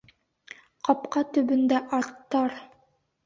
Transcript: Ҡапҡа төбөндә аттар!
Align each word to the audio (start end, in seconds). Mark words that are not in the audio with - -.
Ҡапҡа 0.87 1.21
төбөндә 1.35 1.81
аттар! 1.99 2.57